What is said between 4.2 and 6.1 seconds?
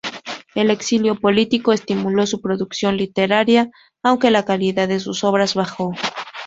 la calidad de sus obras bajó.